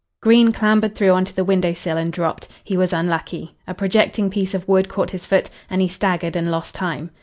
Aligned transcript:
Green 0.19 0.51
clambered 0.51 0.95
through 0.95 1.11
on 1.11 1.25
to 1.25 1.35
the 1.35 1.43
window 1.45 1.75
sill 1.75 1.95
and 1.95 2.11
dropped. 2.11 2.47
He 2.63 2.75
was 2.75 2.91
unlucky. 2.91 3.55
A 3.67 3.75
projecting 3.75 4.31
piece 4.31 4.55
of 4.55 4.67
wood 4.67 4.89
caught 4.89 5.11
his 5.11 5.27
foot, 5.27 5.51
and 5.69 5.79
he 5.79 5.87
staggered 5.87 6.35
and 6.35 6.49
lost 6.49 6.73
time. 6.73 7.11